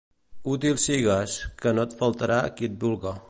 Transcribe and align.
Útil 0.53 0.79
sigues, 0.85 1.35
que 1.63 1.75
no 1.77 1.87
et 1.89 1.95
faltarà 2.01 2.43
qui 2.57 2.71
et 2.71 2.81
vulga. 2.87 3.17